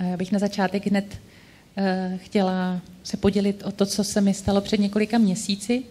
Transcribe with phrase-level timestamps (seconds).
[0.00, 1.20] Já bych na začátek hned
[1.76, 5.82] eh, chtěla se podělit o to, co se mi stalo před několika měsíci,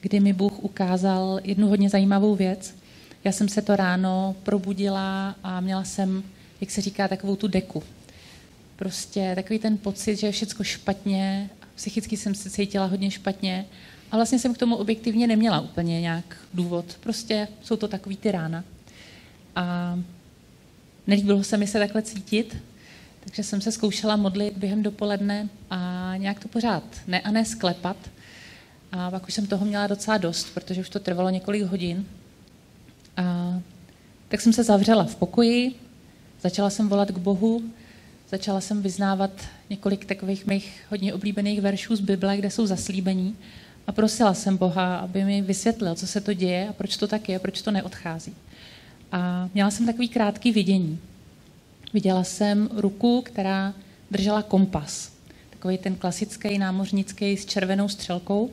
[0.00, 2.74] kdy mi Bůh ukázal jednu hodně zajímavou věc.
[3.24, 6.22] Já jsem se to ráno probudila a měla jsem,
[6.60, 7.82] jak se říká, takovou tu deku.
[8.76, 13.66] Prostě takový ten pocit, že je všechno špatně, psychicky jsem se cítila hodně špatně
[14.10, 16.84] a vlastně jsem k tomu objektivně neměla úplně nějak důvod.
[17.00, 18.64] Prostě jsou to takový ty rána.
[19.56, 19.98] A
[21.06, 22.56] nelíbilo se mi se takhle cítit,
[23.30, 27.96] takže jsem se zkoušela modlit během dopoledne a nějak to pořád ne a ne sklepat.
[28.92, 32.06] A pak už jsem toho měla docela dost, protože už to trvalo několik hodin.
[33.16, 33.54] A
[34.28, 35.74] tak jsem se zavřela v pokoji,
[36.42, 37.62] začala jsem volat k Bohu,
[38.30, 39.30] začala jsem vyznávat
[39.70, 43.36] několik takových mých hodně oblíbených veršů z Bible, kde jsou zaslíbení.
[43.86, 47.28] A prosila jsem Boha, aby mi vysvětlil, co se to děje a proč to tak
[47.28, 48.34] je, proč to neodchází.
[49.12, 50.98] A měla jsem takový krátký vidění.
[51.92, 53.74] Viděla jsem ruku, která
[54.10, 55.12] držela kompas.
[55.50, 58.50] Takový ten klasický námořnický s červenou střelkou,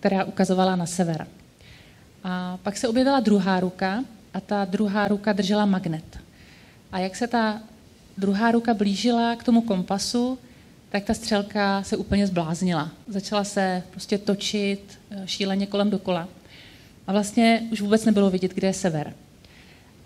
[0.00, 1.26] která ukazovala na sever.
[2.24, 6.18] A pak se objevila druhá ruka a ta druhá ruka držela magnet.
[6.92, 7.60] A jak se ta
[8.18, 10.38] druhá ruka blížila k tomu kompasu,
[10.88, 12.90] tak ta střelka se úplně zbláznila.
[13.08, 16.28] Začala se prostě točit eh, šíleně kolem dokola.
[17.06, 19.14] A vlastně už vůbec nebylo vidět, kde je sever.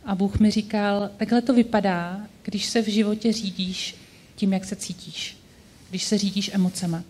[0.05, 3.97] A Bůh mi říkal, takhle to vypadá, když se v životě řídíš
[4.37, 5.37] tím, jak se cítíš.
[5.91, 7.03] Když se řídíš emocema.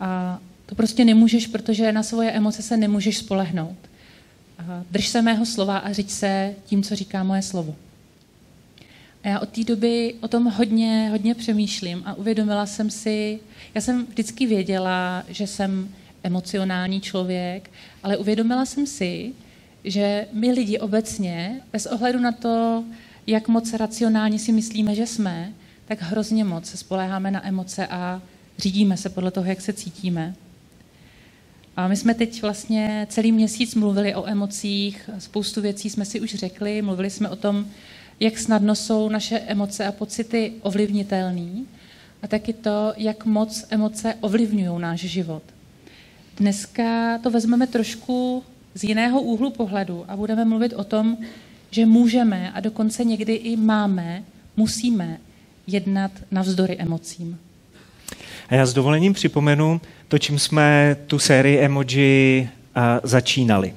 [0.00, 3.78] A to prostě nemůžeš, protože na svoje emoce se nemůžeš spolehnout.
[4.58, 7.76] A drž se mého slova a říď se tím, co říká moje slovo.
[9.24, 13.40] A já od té doby o tom hodně, hodně přemýšlím a uvědomila jsem si,
[13.74, 17.70] já jsem vždycky věděla, že jsem emocionální člověk,
[18.02, 19.32] ale uvědomila jsem si,
[19.84, 22.84] že my lidi obecně, bez ohledu na to,
[23.26, 25.52] jak moc racionálně si myslíme, že jsme,
[25.84, 28.22] tak hrozně moc se spoléháme na emoce a
[28.58, 30.34] řídíme se podle toho, jak se cítíme.
[31.76, 36.34] A my jsme teď vlastně celý měsíc mluvili o emocích, spoustu věcí jsme si už
[36.34, 37.66] řekli, mluvili jsme o tom,
[38.20, 41.64] jak snadno jsou naše emoce a pocity ovlivnitelné
[42.22, 45.42] a taky to, jak moc emoce ovlivňují náš život.
[46.36, 48.44] Dneska to vezmeme trošku
[48.74, 51.16] z jiného úhlu pohledu a budeme mluvit o tom,
[51.70, 54.22] že můžeme a dokonce někdy i máme,
[54.56, 55.18] musíme
[55.66, 57.38] jednat navzdory emocím.
[58.48, 62.48] A já s dovolením připomenu to, čím jsme tu sérii emoji
[63.02, 63.74] začínali.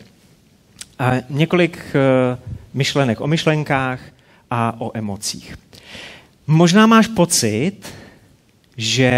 [1.00, 2.38] A několik e,
[2.73, 4.00] myšlenek o myšlenkách
[4.52, 5.56] a o emocích.
[6.47, 7.78] Možná máš pocit,
[8.78, 9.12] že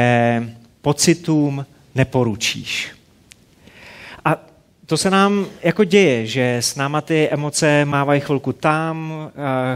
[0.81, 2.91] pocitům neporučíš.
[4.93, 9.13] To se nám jako děje, že s náma ty emoce mávají chvilku tam,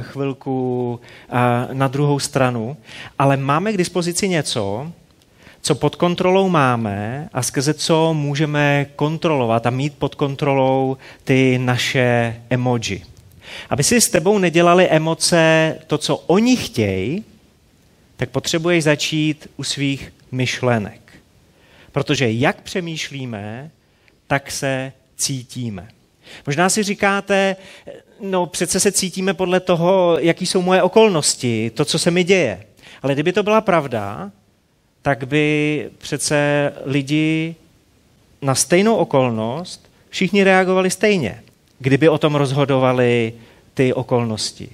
[0.01, 0.99] chvilku
[1.73, 2.77] na druhou stranu,
[3.19, 4.91] ale máme k dispozici něco,
[5.61, 12.35] co pod kontrolou máme a skrze co můžeme kontrolovat a mít pod kontrolou ty naše
[12.49, 13.03] emoji.
[13.69, 17.25] Aby si s tebou nedělali emoce to, co oni chtějí,
[18.17, 21.01] tak potřebuješ začít u svých myšlenek.
[21.91, 23.71] Protože jak přemýšlíme,
[24.27, 25.87] tak se cítíme.
[26.45, 27.55] Možná si říkáte,
[28.21, 32.63] no přece se cítíme podle toho, jaký jsou moje okolnosti, to, co se mi děje.
[33.01, 34.31] Ale kdyby to byla pravda,
[35.01, 37.55] tak by přece lidi
[38.41, 41.43] na stejnou okolnost všichni reagovali stejně,
[41.79, 43.33] kdyby o tom rozhodovali
[43.73, 44.69] ty okolnosti.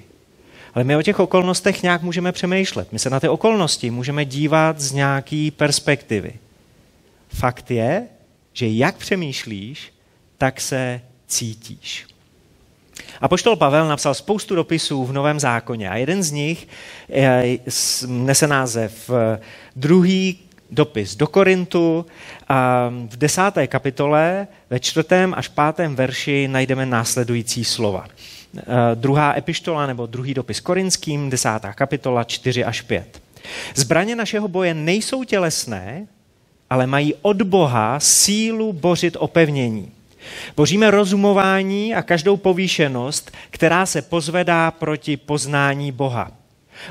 [0.74, 2.92] Ale my o těch okolnostech nějak můžeme přemýšlet.
[2.92, 6.34] My se na ty okolnosti můžeme dívat z nějaké perspektivy.
[7.30, 8.08] Fakt je,
[8.54, 9.93] že jak přemýšlíš,
[10.44, 12.08] tak se cítíš.
[13.22, 16.68] A poštol Pavel napsal spoustu dopisů v Novém zákoně a jeden z nich
[18.08, 19.40] nese název eh,
[19.76, 20.40] druhý
[20.72, 22.06] dopis do Korintu.
[22.50, 28.08] A v desáté kapitole ve čtvrtém až pátém verši najdeme následující slova.
[28.58, 28.64] Eh,
[28.96, 33.22] druhá epištola nebo druhý dopis korinským, desátá kapitola 4 až 5.
[33.76, 36.08] Zbraně našeho boje nejsou tělesné,
[36.70, 39.92] ale mají od Boha sílu bořit opevnění.
[40.56, 46.32] Božíme rozumování a každou povýšenost, která se pozvedá proti poznání Boha.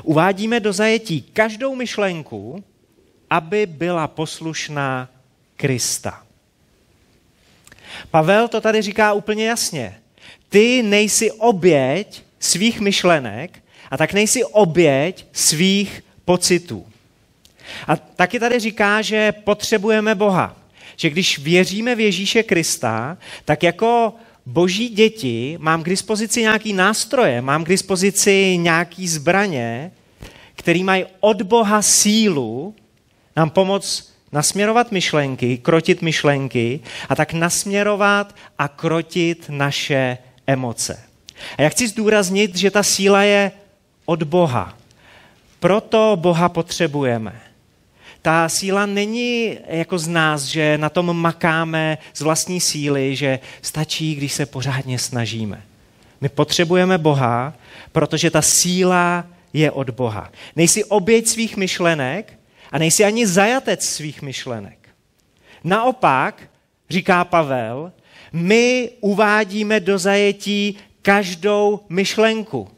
[0.03, 2.63] Uvádíme do zajetí každou myšlenku,
[3.29, 5.09] aby byla poslušná
[5.55, 6.23] Krista.
[8.11, 9.99] Pavel to tady říká úplně jasně.
[10.49, 16.85] Ty nejsi oběť svých myšlenek a tak nejsi oběť svých pocitů.
[17.87, 20.62] A taky tady říká, že potřebujeme Boha.
[20.95, 24.13] Že když věříme v Ježíše Krista, tak jako
[24.45, 29.91] boží děti mám k dispozici nějaký nástroje, mám k dispozici nějaký zbraně,
[30.55, 32.75] který mají od Boha sílu
[33.35, 36.79] nám pomoct nasměrovat myšlenky, krotit myšlenky
[37.09, 40.17] a tak nasměrovat a krotit naše
[40.47, 40.99] emoce.
[41.57, 43.51] A já chci zdůraznit, že ta síla je
[44.05, 44.77] od Boha.
[45.59, 47.41] Proto Boha potřebujeme.
[48.23, 54.15] Ta síla není jako z nás, že na tom makáme z vlastní síly, že stačí,
[54.15, 55.63] když se pořádně snažíme.
[56.21, 57.53] My potřebujeme Boha,
[57.91, 60.31] protože ta síla je od Boha.
[60.55, 62.39] Nejsi oběť svých myšlenek
[62.71, 64.89] a nejsi ani zajatec svých myšlenek.
[65.63, 66.41] Naopak,
[66.89, 67.91] říká Pavel,
[68.33, 72.69] my uvádíme do zajetí každou myšlenku.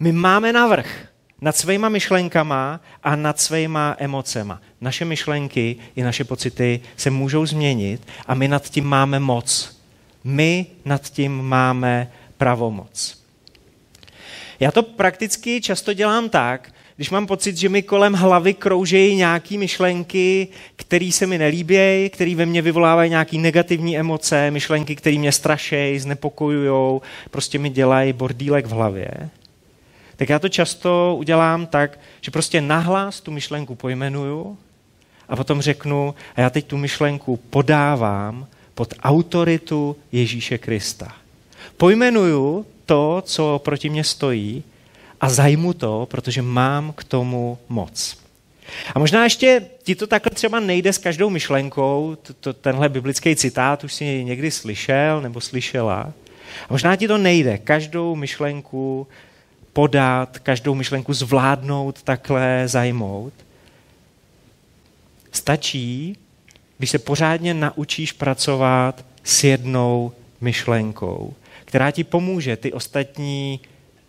[0.00, 1.06] My máme navrh
[1.40, 4.60] nad svýma myšlenkama a nad svýma emocema.
[4.80, 9.80] Naše myšlenky i naše pocity se můžou změnit a my nad tím máme moc.
[10.24, 13.24] My nad tím máme pravomoc.
[14.60, 19.58] Já to prakticky často dělám tak, když mám pocit, že mi kolem hlavy kroužejí nějaké
[19.58, 25.32] myšlenky, které se mi nelíbějí, které ve mně vyvolávají nějaké negativní emoce, myšlenky, které mě
[25.32, 27.00] strašejí, znepokojují,
[27.30, 29.10] prostě mi dělají bordílek v hlavě,
[30.16, 34.58] tak já to často udělám tak, že prostě nahlas tu myšlenku pojmenuju
[35.28, 41.12] a potom řeknu, a já teď tu myšlenku podávám pod autoritu Ježíše Krista.
[41.76, 44.64] Pojmenuju to, co proti mně stojí
[45.20, 48.24] a zajmu to, protože mám k tomu moc.
[48.94, 53.36] A možná ještě ti to takhle třeba nejde s každou myšlenkou, to, to, tenhle biblický
[53.36, 56.12] citát už si někdy slyšel nebo slyšela.
[56.68, 59.06] A možná ti to nejde každou myšlenku
[59.74, 63.32] podat, každou myšlenku zvládnout, takhle zajmout.
[65.32, 66.16] Stačí,
[66.78, 71.34] když se pořádně naučíš pracovat s jednou myšlenkou,
[71.64, 73.60] která ti pomůže ty ostatní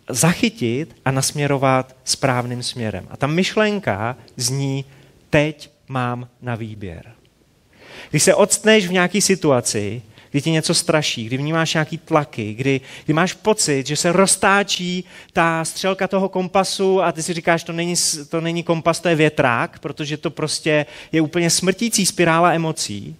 [0.08, 3.06] zachytit a nasměrovat správným směrem.
[3.10, 4.84] A ta myšlenka zní,
[5.30, 7.12] teď mám na výběr.
[8.10, 10.02] Když se odstneš v nějaké situaci,
[10.36, 15.04] kdy ti něco straší, kdy vnímáš nějaký tlaky, kdy, kdy máš pocit, že se roztáčí
[15.32, 17.94] ta střelka toho kompasu a ty si říkáš, to není,
[18.28, 23.16] to není kompas, to je větrák, protože to prostě je úplně smrtící spirála emocí,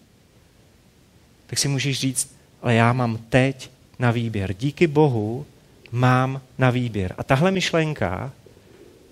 [1.46, 4.54] tak si můžeš říct, ale já mám teď na výběr.
[4.54, 5.46] Díky Bohu
[5.92, 7.14] mám na výběr.
[7.18, 8.32] A tahle myšlenka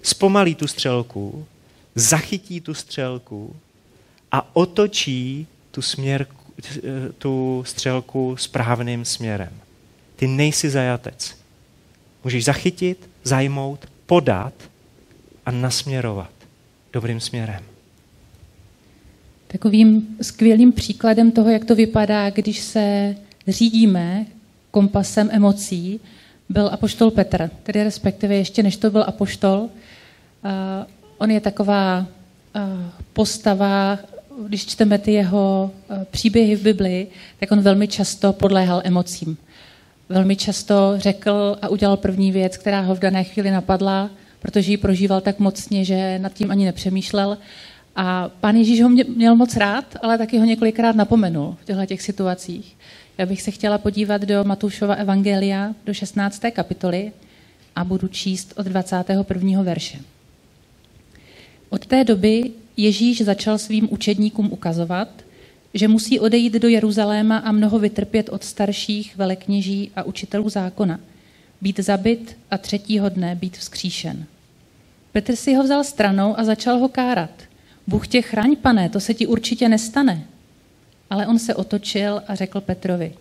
[0.03, 1.47] zpomalí tu střelku,
[1.95, 3.57] zachytí tu střelku
[4.33, 6.27] a otočí tu, směr,
[7.19, 9.53] tu střelku správným směrem.
[10.17, 11.37] Ty nejsi zajatec.
[12.25, 14.55] Můžeš zachytit, zajmout, podat
[15.47, 16.31] a nasměrovat
[16.93, 17.63] dobrým směrem.
[19.47, 23.17] Takovým skvělým příkladem toho, jak to vypadá, když se
[23.49, 24.27] řídíme
[24.71, 26.01] kompasem emocí,
[26.49, 29.59] byl apoštol Petr, tedy respektive ještě než to byl apoštol.
[29.61, 29.71] Uh,
[31.19, 32.63] on je taková uh,
[33.13, 33.99] postava,
[34.47, 37.11] když čteme ty jeho uh, příběhy v Biblii,
[37.41, 39.37] tak on velmi často podléhal emocím.
[40.09, 44.11] Velmi často řekl a udělal první věc, která ho v dané chvíli napadla,
[44.41, 47.39] protože ji prožíval tak mocně, že nad tím ani nepřemýšlel.
[47.97, 52.03] A pán Ježíš ho měl moc rád, ale taky ho několikrát napomenul v těchto těch
[52.03, 52.77] situacích.
[53.19, 56.43] Já bych se chtěla podívat do Matoušova Evangelia, do 16.
[56.53, 57.13] kapitoly
[57.77, 59.63] a budu číst od 21.
[59.63, 59.99] verše.
[61.71, 65.09] Od té doby Ježíš začal svým učedníkům ukazovat,
[65.75, 71.01] že musí odejít do Jeruzaléma a mnoho vytrpět od starších velekněží a učitelů zákona,
[71.61, 74.25] být zabit a třetího dne být vzkříšen.
[75.13, 77.31] Petr si ho vzal stranou a začal ho kárat.
[77.87, 80.25] Bůh tě chraň, pane, to se ti určitě nestane.
[81.11, 83.15] Ale on se otočil a řekl Petrovi,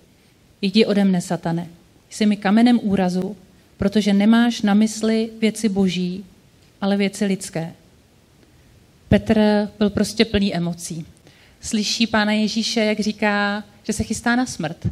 [0.61, 1.67] jdi ode mne, satane,
[2.09, 3.35] jsi mi kamenem úrazu,
[3.77, 6.25] protože nemáš na mysli věci boží,
[6.81, 7.73] ale věci lidské.
[9.13, 11.05] Petr byl prostě plný emocí.
[11.61, 14.87] Slyší pána Ježíše, jak říká, že se chystá na smrt.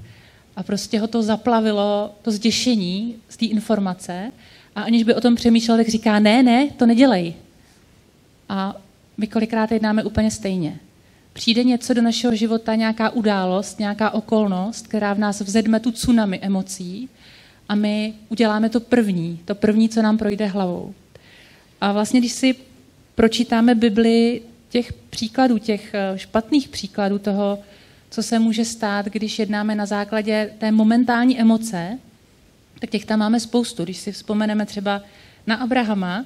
[0.55, 4.31] A prostě ho to zaplavilo, to zděšení z té informace.
[4.75, 7.33] A aniž by o tom přemýšlel, tak říká, ne, ne, to nedělej.
[8.49, 8.75] A
[9.17, 10.79] my kolikrát jednáme úplně stejně
[11.33, 16.39] přijde něco do našeho života, nějaká událost, nějaká okolnost, která v nás vzedme tu tsunami
[16.41, 17.09] emocí
[17.69, 20.93] a my uděláme to první, to první, co nám projde hlavou.
[21.81, 22.55] A vlastně, když si
[23.21, 27.59] pročítáme Bibli těch příkladů, těch eh, špatných příkladů toho,
[28.09, 31.99] co se může stát, když jednáme na základě té momentální emoce,
[32.79, 33.83] tak těch tam máme spoustu.
[33.83, 35.01] Když si vzpomeneme třeba
[35.47, 36.25] na Abrahama,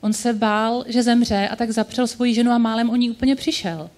[0.00, 3.36] on se bál, že zemře a tak zapřel svoji ženu a málem o ní úplně
[3.36, 3.90] přišel.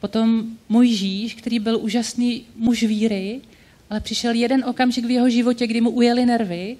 [0.00, 3.40] Potom Mojžíš, který byl úžasný muž víry,
[3.90, 6.76] ale přišel jeden okamžik v jeho životě, kdy mu ujeli nervy,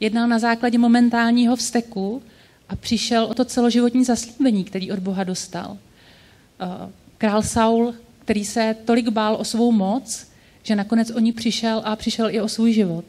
[0.00, 2.22] jednal na základě momentálního vzteku
[2.68, 5.78] a přišel o to celoživotní zaslíbení, který od Boha dostal.
[6.60, 10.26] Eh, král Saul, který se tolik bál o svou moc,
[10.62, 13.04] že nakonec o ní přišel a přišel i o svůj život.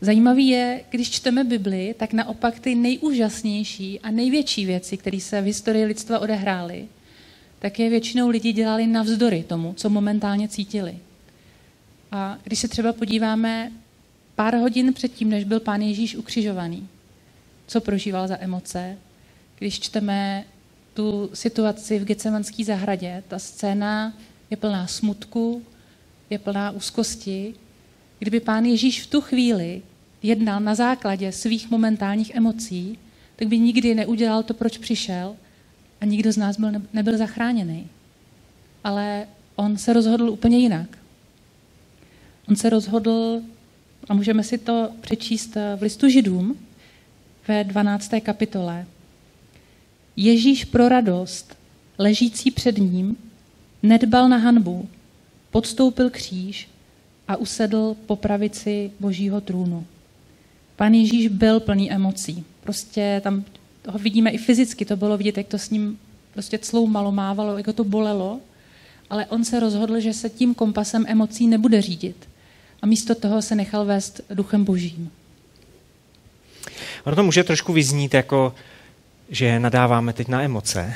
[0.00, 5.44] Zajímavý je, když čteme Bibli, tak naopak ty nejúžasnější a největší věci, které se v
[5.44, 6.88] historii lidstva odehrály,
[7.58, 10.98] tak je většinou lidi dělali navzdory tomu, co momentálně cítili.
[12.12, 13.72] A když se třeba podíváme
[14.34, 16.88] pár hodin předtím, než byl pán Ježíš ukřižovaný,
[17.66, 18.98] co prožíval za emoce,
[19.58, 20.44] když čteme
[20.94, 24.12] tu situaci v Getsemanské zahradě, ta scéna
[24.50, 25.62] je plná smutku,
[26.30, 27.54] je plná úzkosti.
[28.18, 29.82] Kdyby pán Ježíš v tu chvíli
[30.22, 32.98] jednal na základě svých momentálních emocí,
[33.36, 35.36] tak by nikdy neudělal to, proč přišel
[36.00, 37.88] a nikdo z nás byl, nebyl zachráněný.
[38.84, 39.26] Ale
[39.56, 40.98] on se rozhodl úplně jinak.
[42.48, 43.40] On se rozhodl,
[44.08, 46.58] a můžeme si to přečíst v listu Židům
[47.48, 48.10] ve 12.
[48.22, 48.86] kapitole.
[50.16, 51.56] Ježíš pro radost,
[51.98, 53.16] ležící před ním,
[53.82, 54.88] nedbal na hanbu,
[55.50, 56.68] podstoupil kříž
[57.28, 59.86] a usedl po pravici božího trůnu.
[60.76, 62.44] Pan Ježíš byl plný emocí.
[62.60, 63.44] Prostě tam
[63.88, 65.98] ho vidíme i fyzicky, to bylo vidět, jak to s ním
[66.32, 68.40] prostě celou malo mávalo, jak to bolelo,
[69.10, 72.28] ale on se rozhodl, že se tím kompasem emocí nebude řídit.
[72.82, 75.10] A místo toho se nechal vést duchem božím.
[77.04, 78.54] Ono to může trošku vyznít jako,
[79.28, 80.94] že nadáváme teď na emoce,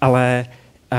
[0.00, 0.46] ale
[0.92, 0.98] uh,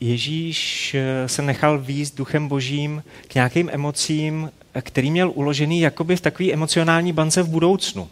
[0.00, 4.50] Ježíš eh, se nechal výst duchem božím k nějakým emocím,
[4.80, 8.08] který měl uložený jakoby v takové emocionální bance v budoucnu.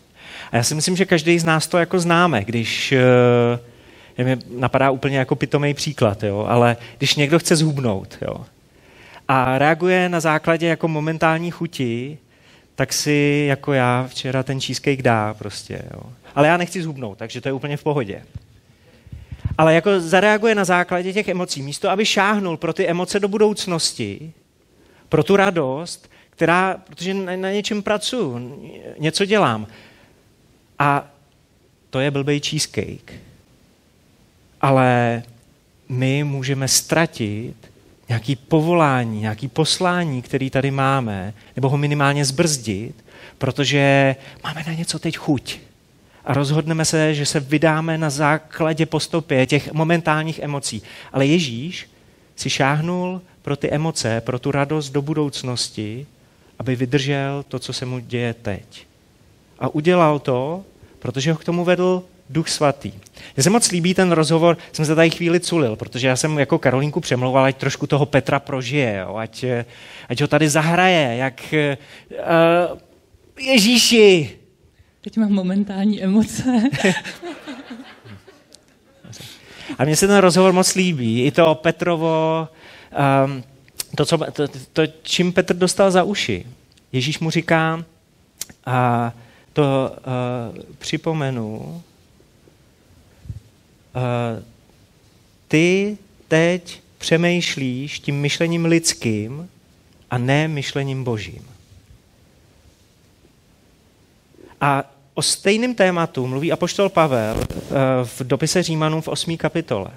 [0.52, 2.94] A já si myslím, že každý z nás to jako známe, když
[4.18, 8.44] je mi napadá úplně jako pitomý příklad, jo, ale když někdo chce zhubnout jo,
[9.28, 12.18] a reaguje na základě jako momentální chuti,
[12.76, 15.82] tak si jako já včera ten cheesecake dá prostě.
[15.94, 16.00] Jo.
[16.34, 18.22] Ale já nechci zhubnout, takže to je úplně v pohodě.
[19.58, 21.62] Ale jako zareaguje na základě těch emocí.
[21.62, 24.32] Místo, aby šáhnul pro ty emoce do budoucnosti,
[25.08, 28.38] pro tu radost, která, protože na, na něčem pracuji,
[28.98, 29.66] něco dělám.
[30.78, 31.10] A
[31.90, 33.12] to je blbej cheesecake.
[34.60, 35.22] Ale
[35.88, 37.56] my můžeme ztratit
[38.08, 43.04] nějaký povolání, nějaký poslání, který tady máme, nebo ho minimálně zbrzdit,
[43.38, 45.58] protože máme na něco teď chuť.
[46.24, 50.82] A rozhodneme se, že se vydáme na základě postupě těch momentálních emocí.
[51.12, 51.90] Ale Ježíš
[52.36, 56.06] si šáhnul pro ty emoce, pro tu radost do budoucnosti,
[56.58, 58.86] aby vydržel to, co se mu děje teď.
[59.58, 60.64] A udělal to,
[60.98, 62.92] protože ho k tomu vedl Duch Svatý.
[63.36, 66.58] Mně se moc líbí ten rozhovor, jsem se tady chvíli culil, protože já jsem jako
[66.58, 69.44] Karolínku přemlouval, ať trošku toho Petra prožije, jo, ať,
[70.08, 72.78] ať ho tady zahraje, jak uh,
[73.38, 74.38] Ježíši.
[75.00, 76.62] Teď mám momentální emoce.
[79.78, 81.24] A mně se ten rozhovor moc líbí.
[81.24, 82.48] I to Petrovo,
[83.24, 83.44] um,
[83.94, 86.46] to, co, to, to, čím Petr dostal za uši.
[86.92, 87.84] Ježíš mu říká,
[88.66, 89.12] a
[89.52, 89.92] to
[90.56, 91.82] uh, připomenu,
[95.48, 95.98] ty
[96.28, 99.48] teď přemýšlíš tím myšlením lidským
[100.10, 101.46] a ne myšlením božím.
[104.60, 104.84] A
[105.14, 107.44] o stejném tématu mluví apoštol Pavel uh,
[108.04, 109.36] v dopise Římanům v 8.
[109.36, 109.90] kapitole.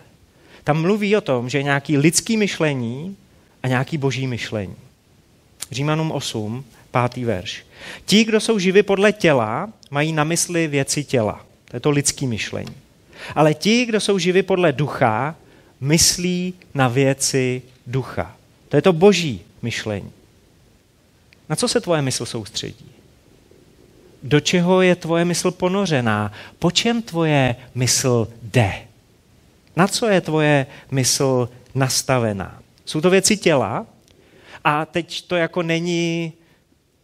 [0.63, 3.17] Tam mluví o tom, že je nějaký lidský myšlení
[3.63, 4.75] a nějaký boží myšlení.
[5.71, 7.65] Římanům 8, pátý verš.
[8.05, 11.45] Ti, kdo jsou živi podle těla, mají na mysli věci těla.
[11.65, 12.75] To je to lidský myšlení.
[13.35, 15.35] Ale ti, kdo jsou živi podle ducha,
[15.79, 18.35] myslí na věci ducha.
[18.69, 20.11] To je to boží myšlení.
[21.49, 22.91] Na co se tvoje mysl soustředí?
[24.23, 26.31] Do čeho je tvoje mysl ponořená?
[26.59, 28.73] Po čem tvoje mysl jde?
[29.75, 32.61] Na co je tvoje mysl nastavená?
[32.85, 33.85] Jsou to věci těla
[34.63, 36.33] a teď to jako není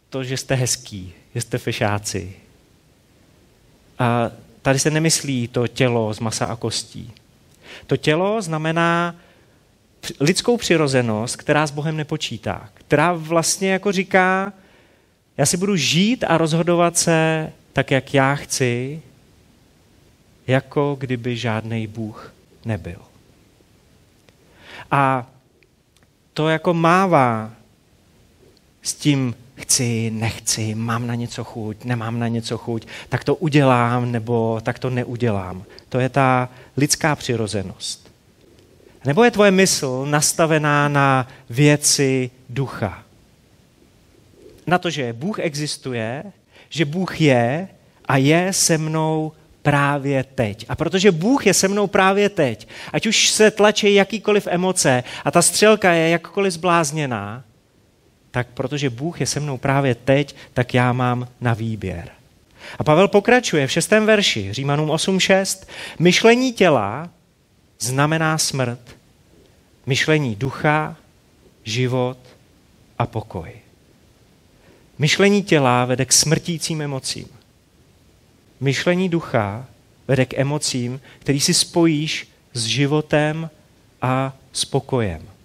[0.08, 2.36] to, že jste hezký, že jste fešáci.
[3.98, 4.30] A
[4.66, 7.12] tady se nemyslí to tělo z masa a kostí.
[7.86, 9.14] To tělo znamená
[10.20, 14.52] lidskou přirozenost, která s Bohem nepočítá, která vlastně jako říká,
[15.36, 19.02] já si budu žít a rozhodovat se tak, jak já chci,
[20.46, 23.00] jako kdyby žádný Bůh nebyl.
[24.90, 25.26] A
[26.34, 27.52] to jako mává
[28.82, 34.12] s tím chci, nechci, mám na něco chuť, nemám na něco chuť, tak to udělám
[34.12, 35.64] nebo tak to neudělám.
[35.88, 38.12] To je ta lidská přirozenost.
[39.04, 43.02] Nebo je tvoje mysl nastavená na věci ducha.
[44.66, 46.24] Na to, že Bůh existuje,
[46.68, 47.68] že Bůh je
[48.04, 49.32] a je se mnou
[49.62, 50.66] právě teď.
[50.68, 55.30] A protože Bůh je se mnou právě teď, ať už se tlačí jakýkoliv emoce a
[55.30, 57.44] ta střelka je jakkoliv zblázněná,
[58.36, 62.08] tak protože Bůh je se mnou právě teď, tak já mám na výběr.
[62.78, 65.66] A Pavel pokračuje v šestém verši, Římanům 8.6.
[65.98, 67.10] Myšlení těla
[67.80, 68.96] znamená smrt.
[69.86, 70.96] Myšlení ducha,
[71.64, 72.18] život
[72.98, 73.52] a pokoj.
[74.98, 77.28] Myšlení těla vede k smrtícím emocím.
[78.60, 79.66] Myšlení ducha
[80.08, 83.50] vede k emocím, který si spojíš s životem
[84.02, 85.35] a s pokojem.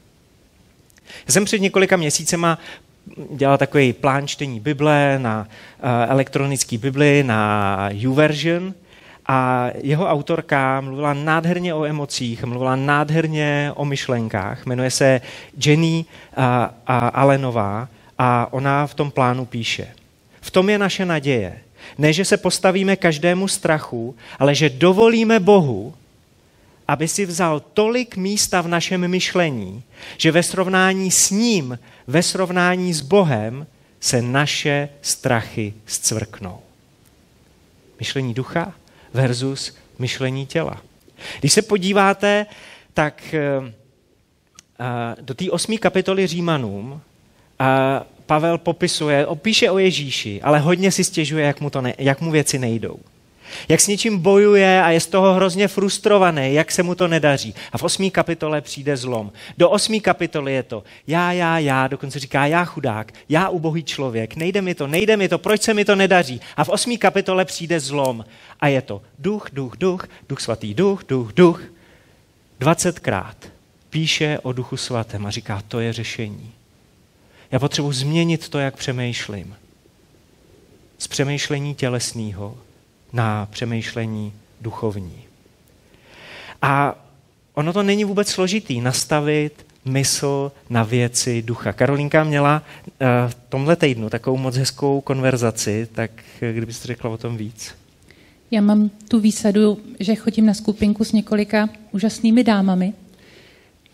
[1.28, 2.60] Já jsem před několika měsícema
[3.32, 8.74] dělal takový plán čtení Bible na uh, elektronický Bibli, na YouVersion
[9.28, 14.66] a jeho autorka mluvila nádherně o emocích, mluvila nádherně o myšlenkách.
[14.66, 15.22] Jmenuje se
[15.66, 16.06] Jenny
[16.88, 17.88] a Alenová
[18.18, 19.88] a ona v tom plánu píše.
[20.42, 21.60] V tom je naše naděje.
[21.98, 25.94] Ne, že se postavíme každému strachu, ale že dovolíme Bohu,
[26.92, 29.84] aby si vzal tolik místa v našem myšlení,
[30.18, 33.68] že ve srovnání s ním, ve srovnání s Bohem,
[34.00, 36.60] se naše strachy zcvrknou.
[38.00, 38.74] Myšlení ducha
[39.14, 40.82] versus myšlení těla.
[41.40, 42.46] Když se podíváte,
[42.94, 43.74] tak eh,
[44.80, 47.02] eh, do té osmé kapitoly Římanům
[47.62, 47.66] eh,
[48.26, 52.32] Pavel popisuje, píše o Ježíši, ale hodně si stěžuje, jak mu, to ne, jak mu
[52.32, 53.00] věci nejdou.
[53.70, 57.56] Jak s něčím bojuje a je z toho hrozně frustrovaný, jak se mu to nedaří.
[57.72, 59.32] A v osmý kapitole přijde zlom.
[59.58, 64.36] Do osmý kapitoly je to já, já, já, dokonce říká já chudák, já ubohý člověk,
[64.36, 66.42] nejde mi to, nejde mi to, proč se mi to nedaří.
[66.58, 68.26] A v osmý kapitole přijde zlom.
[68.60, 71.62] A je to duch, duch, duch, duch svatý, duch, duch, duch.
[72.60, 73.38] Dvacetkrát
[73.90, 76.52] píše o duchu svatém a říká, to je řešení.
[77.52, 79.56] Já potřebuji změnit to, jak přemýšlím.
[80.98, 82.58] Z přemýšlení tělesného
[83.14, 85.24] na přemýšlení duchovní.
[86.62, 86.96] A
[87.54, 91.74] ono to není vůbec složitý nastavit mysl na věci ducha.
[91.74, 97.18] Karolínka měla uh, v tomhle týdnu takovou moc hezkou konverzaci, tak eh, kdybyste řekla o
[97.18, 97.76] tom víc.
[98.52, 102.94] Já mám tu výsadu, že chodím na skupinku s několika úžasnými dámami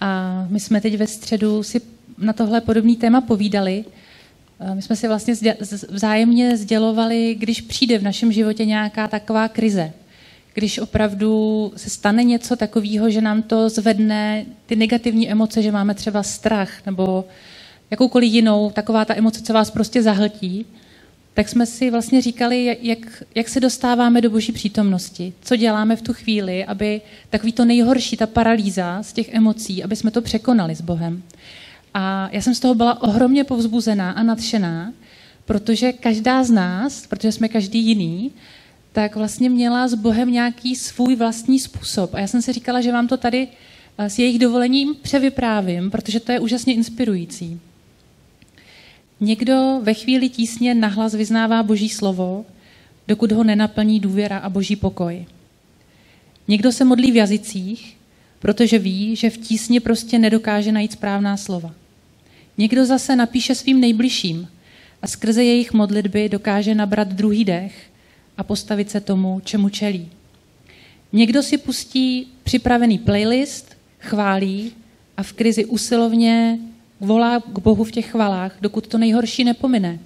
[0.02, 1.82] a my jsme teď ve středu si
[2.18, 3.86] na tohle podobný téma povídali.
[4.74, 5.36] My jsme si vlastně
[5.90, 9.92] vzájemně sdělovali, když přijde v našem životě nějaká taková krize,
[10.54, 15.94] když opravdu se stane něco takového, že nám to zvedne ty negativní emoce, že máme
[15.94, 17.26] třeba strach nebo
[17.92, 20.66] jakoukoliv jinou, taková ta emoce, co vás prostě zahltí,
[21.34, 26.02] tak jsme si vlastně říkali, jak, jak se dostáváme do boží přítomnosti, co děláme v
[26.02, 30.76] tu chvíli, aby takový to nejhorší, ta paralýza z těch emocí, aby jsme to překonali
[30.76, 31.24] s Bohem.
[31.94, 34.94] A já jsem z toho byla ohromně povzbuzená a nadšená,
[35.46, 38.32] protože každá z nás, protože jsme každý jiný,
[38.92, 42.14] tak vlastně měla s Bohem nějaký svůj vlastní způsob.
[42.14, 43.48] A já jsem si říkala, že vám to tady
[43.98, 47.60] eh, s jejich dovolením převyprávím, protože to je úžasně inspirující.
[49.20, 52.46] Někdo ve chvíli tísně nahlas vyznává Boží slovo,
[53.08, 55.26] dokud ho nenaplní důvěra a Boží pokoj.
[56.48, 57.97] Někdo se modlí v jazycích,
[58.40, 61.74] protože ví, že v tísni prostě nedokáže najít správná slova.
[62.58, 64.48] Někdo zase napíše svým nejbližším
[65.02, 67.90] a skrze jejich modlitby dokáže nabrat druhý dech
[68.38, 70.10] a postavit se tomu, čemu čelí.
[71.14, 74.72] Někdo si pustí připravený playlist, chválí
[75.18, 76.60] a v krizi usilovně
[77.00, 80.00] volá k Bohu v těch chvalách, dokud to nejhorší nepomine.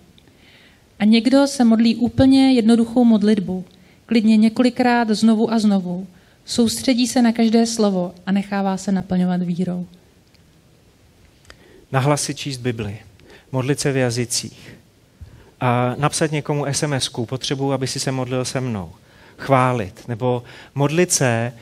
[1.00, 3.66] A někdo se modlí úplně jednoduchou modlitbu,
[4.06, 6.08] klidně několikrát znovu a znovu,
[6.46, 9.88] soustředí se na každé slovo a nechává se naplňovat vírou.
[11.92, 12.98] Nahlas číst Bibli,
[13.52, 14.76] modlit se v jazycích,
[15.60, 18.92] a napsat někomu sms potřebuji, aby si se modlil se mnou,
[19.38, 20.44] chválit, nebo
[20.76, 21.54] modlit se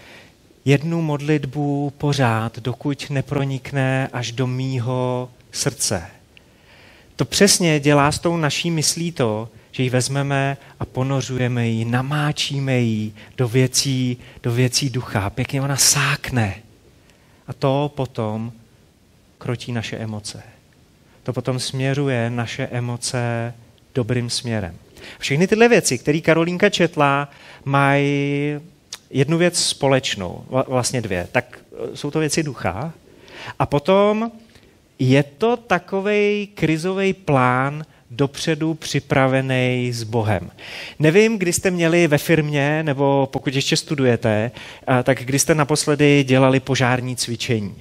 [0.66, 6.04] jednu modlitbu pořád, dokud nepronikne až do mýho srdce.
[7.16, 12.80] To přesně dělá s tou naší myslí to, že ji vezmeme a ponořujeme ji, namáčíme
[12.80, 15.30] ji do věcí, do věcí ducha.
[15.30, 16.56] Pěkně ona sákne.
[17.48, 18.52] A to potom
[19.38, 20.44] krotí naše emoce.
[21.24, 23.54] To potom směruje naše emoce
[23.96, 24.76] dobrým směrem.
[25.20, 27.30] Všechny tyhle věci, které Karolínka četla,
[27.66, 28.60] mají
[29.10, 31.28] jednu věc společnou, vlastně dvě.
[31.32, 31.60] Tak
[31.94, 32.94] e, jsou to věci ducha.
[33.60, 34.32] A potom
[35.00, 40.52] je to takový krizový plán dopředu připravený s Bohem.
[41.00, 44.52] Nevím, kdy jste měli ve firmě, nebo pokud ještě studujete,
[45.04, 47.76] tak kdy jste naposledy dělali požární cvičení.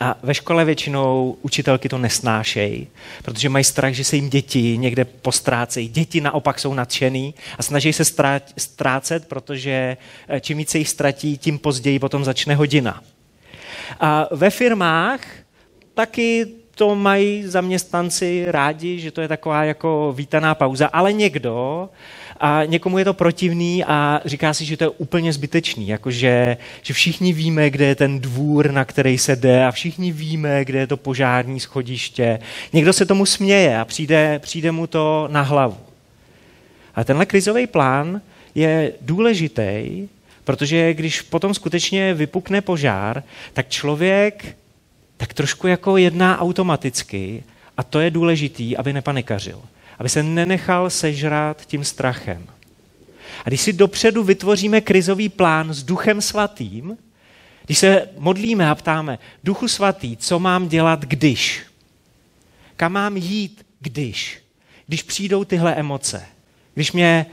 [0.00, 2.86] A ve škole většinou učitelky to nesnášejí,
[3.22, 5.88] protože mají strach, že se jim děti někde postrácejí.
[5.88, 8.04] Děti naopak jsou nadšený a snaží se
[8.58, 9.96] ztrácet, protože
[10.28, 13.02] eh, čím více jich ztratí, tím později potom začne hodina.
[14.00, 15.20] A ve firmách
[15.94, 21.88] taky to mají zaměstnanci rádi, že to je taková jako vítaná pauza, ale někdo
[22.40, 26.94] a někomu je to protivný a říká si, že to je úplně zbytečný, jakože že
[26.94, 30.86] všichni víme, kde je ten dvůr, na který se jde a všichni víme, kde je
[30.86, 32.38] to požární schodiště.
[32.72, 35.76] Někdo se tomu směje a přijde, přijde mu to na hlavu.
[36.94, 38.20] A tenhle krizový plán
[38.54, 40.08] je důležitý,
[40.44, 44.56] protože když potom skutečně vypukne požár, tak člověk
[45.16, 47.44] tak trošku jako jedná automaticky
[47.76, 49.62] a to je důležitý, aby nepanikařil
[49.98, 52.46] aby se nenechal sežrat tím strachem.
[53.44, 56.98] A když si dopředu vytvoříme krizový plán s Duchem Svatým,
[57.66, 61.62] když se modlíme a ptáme, Duchu Svatý, co mám dělat, když?
[62.76, 64.42] Kam mám jít, když?
[64.86, 66.26] Když přijdou tyhle emoce,
[66.74, 67.26] když mě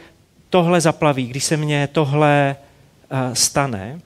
[0.49, 2.55] tohle zaplaví, když se mně tohle
[3.11, 4.01] uh, stane,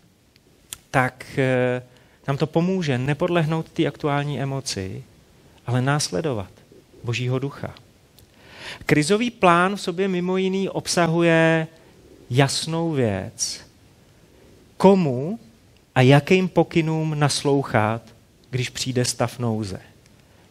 [0.91, 1.83] tak uh,
[2.27, 5.03] nám to pomůže nepodlehnout té aktuální emoci,
[5.67, 6.49] ale následovat
[7.03, 7.75] Božího ducha.
[8.85, 11.67] Krizový plán v sobě mimo jiný obsahuje
[12.29, 13.61] jasnou věc.
[14.77, 15.39] Komu
[15.95, 18.01] a jakým pokynům naslouchat,
[18.49, 19.79] když přijde stav nouze?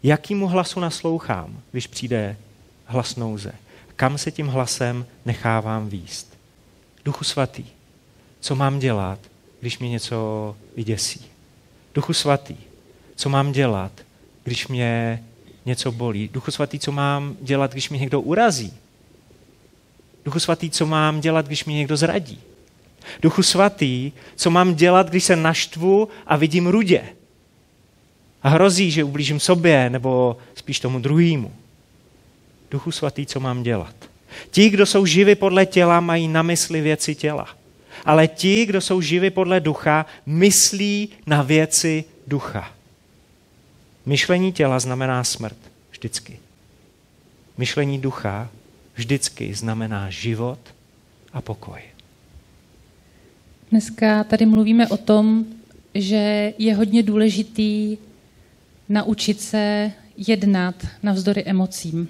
[0.02, 2.36] Jakýmu hlasu naslouchám, když přijde
[2.84, 3.52] hlas nouze?
[3.96, 6.38] Kam se tím hlasem nechávám výst?
[7.04, 7.64] Duchu svatý,
[8.40, 9.18] co mám dělat,
[9.60, 11.35] když mě něco vyděsí?
[11.96, 12.56] Duchu svatý,
[13.16, 13.92] co mám dělat,
[14.44, 15.22] když mě
[15.66, 16.30] něco bolí.
[16.32, 18.72] Duchu svatý, co mám dělat, když mě někdo urazí?
[20.24, 22.40] Duchu svatý, co mám dělat, když mě někdo zradí?
[23.22, 27.02] Duchu svatý, co mám dělat, když se naštvu a vidím rudě?
[28.42, 31.54] A hrozí, že ublížím sobě nebo spíš tomu druhému.
[32.70, 33.94] Duchu svatý, co mám dělat?
[34.50, 37.48] Ti, kdo jsou živi podle těla, mají na mysli věci těla.
[38.06, 42.72] Ale ti, kdo jsou živi podle ducha, myslí na věci ducha.
[44.06, 45.56] Myšlení těla znamená smrt.
[45.90, 46.38] Vždycky.
[47.58, 48.48] Myšlení ducha
[48.94, 50.58] vždycky znamená život
[51.32, 51.80] a pokoj.
[53.70, 55.44] Dneska tady mluvíme o tom,
[55.94, 57.98] že je hodně důležitý
[58.88, 62.08] naučit se jednat navzdory emocím.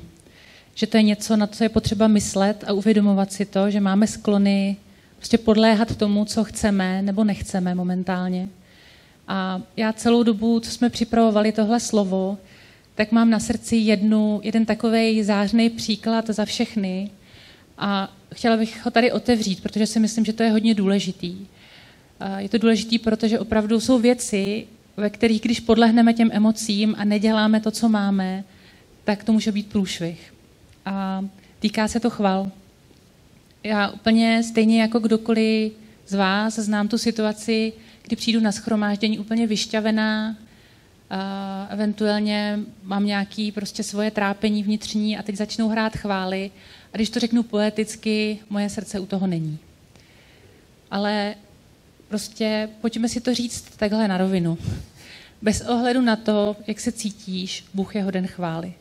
[0.74, 4.06] Že to je něco, na co je potřeba myslet a uvědomovat si to, že máme
[4.06, 4.76] sklony
[5.16, 8.48] prostě podléhat tomu, co chceme nebo nechceme momentálně.
[9.28, 12.38] A já celou dobu, co jsme připravovali tohle slovo,
[12.94, 17.10] tak mám na srdci jednu, jeden takový zářný příklad za všechny
[17.78, 21.36] a chtěla bych ho tady otevřít, protože si myslím, že to je hodně důležitý.
[22.38, 27.60] Je to důležitý, protože opravdu jsou věci, ve kterých, když podlehneme těm emocím a neděláme
[27.60, 28.44] to, co máme,
[29.04, 30.34] tak to může být průšvih.
[30.84, 31.24] A
[31.58, 32.50] týká se to chval.
[33.66, 35.72] Já úplně stejně jako kdokoliv
[36.06, 40.36] z vás znám tu situaci, kdy přijdu na schromáždění úplně vyšťavená,
[41.10, 46.50] a eventuálně mám nějaké prostě svoje trápení vnitřní a teď začnou hrát chvály.
[46.92, 49.58] A když to řeknu poeticky, moje srdce u toho není.
[50.90, 51.34] Ale
[52.08, 54.58] prostě pojďme si to říct takhle na rovinu.
[55.42, 58.72] Bez ohledu na to, jak se cítíš, Bůh je hoden chvály.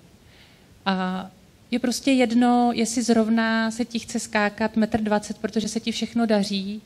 [0.86, 1.30] A
[1.72, 6.26] je prostě jedno, jestli zrovna se ti chce skákat metr dvacet, protože se ti všechno
[6.26, 6.82] daří,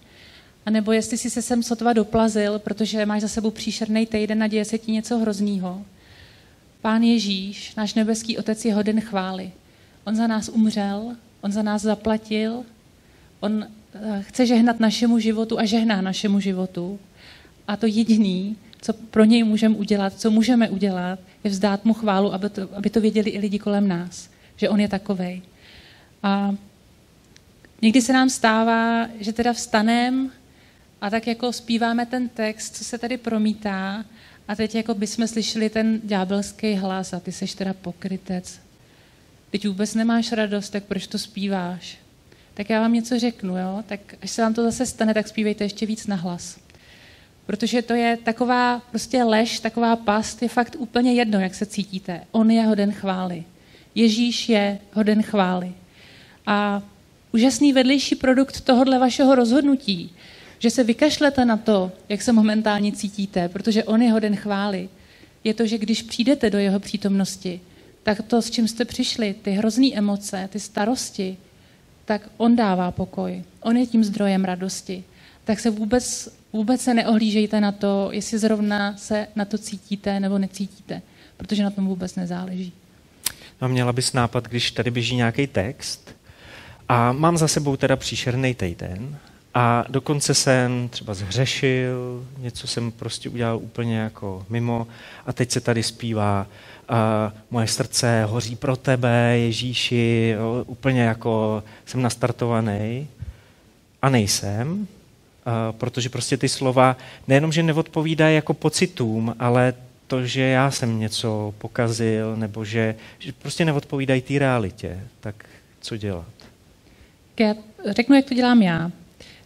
[0.65, 4.47] a nebo jestli jsi se sem sotva doplazil, protože máš za sebou příšerný týden a
[4.47, 5.85] děje se ti něco hroznýho.
[6.81, 9.51] Pán Ježíš, náš nebeský otec, je hoden chvály.
[10.05, 12.63] On za nás umřel, on za nás zaplatil,
[13.39, 16.99] on eh, chce žehnat našemu životu a žehná našemu životu.
[17.67, 22.33] A to jediný, co pro něj můžeme udělat, co můžeme udělat, je vzdát mu chválu,
[22.33, 25.41] aby to, aby to věděli i lidi kolem nás, že on je takovej.
[26.23, 26.55] A
[27.81, 30.31] někdy se nám stává, že teda vstanem
[31.01, 34.05] a tak jako zpíváme ten text, co se tady promítá,
[34.47, 38.59] a teď jako bychom slyšeli ten ďábelský hlas a ty seš teda pokrytec.
[39.51, 41.97] Teď vůbec nemáš radost, tak proč to zpíváš?
[42.53, 43.83] Tak já vám něco řeknu, jo?
[43.87, 46.59] Tak až se vám to zase stane, tak zpívejte ještě víc na hlas.
[47.45, 52.21] Protože to je taková prostě lež, taková past, je fakt úplně jedno, jak se cítíte.
[52.31, 53.43] On je hoden chvály.
[53.95, 55.71] Ježíš je hoden chvály.
[56.45, 56.81] A
[57.31, 60.11] úžasný vedlejší produkt tohohle vašeho rozhodnutí
[60.59, 64.89] že se vykašlete na to, jak se momentálně cítíte, protože on je hoden chvály,
[65.43, 67.61] je to, že když přijdete do jeho přítomnosti,
[68.03, 71.37] tak to, s čím jste přišli, ty hrozné emoce, ty starosti,
[72.05, 73.43] tak on dává pokoj.
[73.61, 75.03] On je tím zdrojem radosti.
[75.43, 80.37] tak se vůbec, vůbec se neohlížejte na to, jestli zrovna se na to cítíte nebo
[80.37, 81.01] necítíte,
[81.37, 82.73] protože na tom vůbec nezáleží.
[83.61, 86.15] No, měla bys nápad, když tady běží nějaký text.
[86.89, 89.17] A mám za sebou teda příšerný týden.
[89.53, 94.87] A dokonce jsem třeba zhřešil, něco jsem prostě udělal úplně jako mimo.
[95.25, 96.47] A teď se tady zpívá
[96.89, 103.07] a moje srdce hoří pro tebe, Ježíši, jo, úplně jako jsem nastartovaný.
[104.01, 104.87] A nejsem,
[105.71, 109.73] protože prostě ty slova nejenom, že neodpovídají jako pocitům, ale
[110.09, 115.45] to, že já jsem něco pokazil, nebo že, že prostě neodpovídají té realitě, tak
[115.81, 116.33] co dělat?
[117.39, 118.91] Já řeknu, jak to dělám já.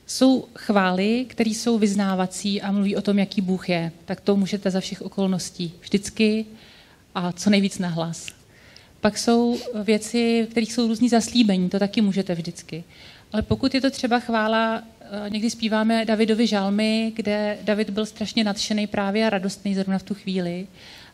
[0.06, 3.92] Jsou chvály, které jsou vyznávací a mluví o tom, jaký Bůh je.
[4.06, 6.46] Tak to můžete za všech okolností vždycky
[7.16, 8.28] a co nejvíc nahlas.
[9.02, 12.84] Pak jsou věci, v kterých jsou různý zaslíbení, to taky můžete vždycky.
[13.34, 18.44] Ale pokud je to třeba chvála, eh, někdy zpíváme Davidovi žalmy, kde David byl strašně
[18.44, 20.68] nadšený právě a radostný zrovna v tu chvíli.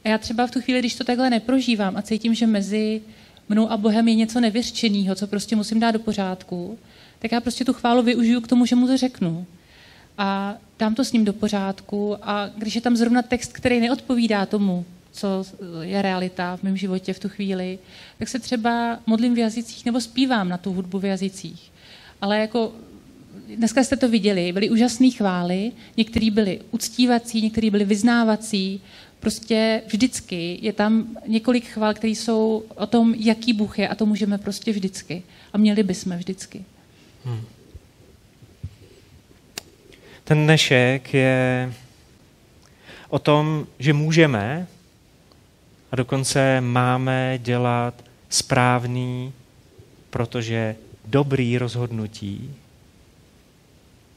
[0.05, 3.01] A já třeba v tu chvíli, když to takhle neprožívám a cítím, že mezi
[3.49, 6.79] mnou a Bohem je něco nevyřčeného, co prostě musím dát do pořádku,
[7.19, 9.45] tak já prostě tu chválu využiju k tomu, že mu to řeknu.
[10.17, 14.45] A dám to s ním do pořádku a když je tam zrovna text, který neodpovídá
[14.45, 15.45] tomu, co
[15.81, 17.79] je realita v mém životě v tu chvíli,
[18.19, 21.68] tak se třeba modlím v jazycích nebo zpívám na tu hudbu v jazycích.
[22.21, 22.71] Ale jako
[23.55, 28.81] dneska jste to viděli, byly úžasné chvály, některé byly uctívací, některé byly vyznávací,
[29.19, 34.05] prostě vždycky je tam několik chvál, které jsou o tom, jaký Bůh je a to
[34.05, 35.23] můžeme prostě vždycky.
[35.53, 36.65] A měli bychom vždycky.
[37.25, 37.41] Hmm.
[40.23, 41.73] Ten dnešek je
[43.09, 44.67] o tom, že můžeme
[45.91, 49.33] a dokonce máme dělat správný,
[50.09, 50.75] protože
[51.09, 52.55] dobrý rozhodnutí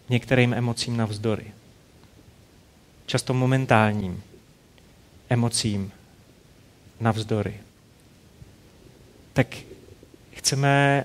[0.09, 1.45] některým emocím navzdory.
[3.07, 4.23] Často momentálním
[5.29, 5.93] emocím
[7.01, 7.61] navzdory.
[9.33, 9.57] Tak
[10.33, 11.05] chceme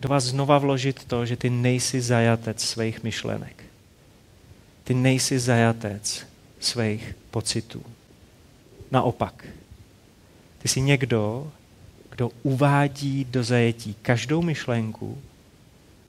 [0.00, 3.64] do vás znova vložit to, že ty nejsi zajatec svých myšlenek.
[4.84, 6.26] Ty nejsi zajatec
[6.60, 7.82] svých pocitů.
[8.90, 9.46] Naopak,
[10.58, 11.52] ty jsi někdo,
[12.18, 15.18] kdo uvádí do zajetí každou myšlenku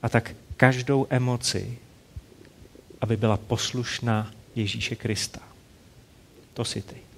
[0.02, 1.78] a tak každou emoci,
[3.00, 5.40] aby byla poslušná Ježíše Krista.
[6.54, 7.09] To si ty.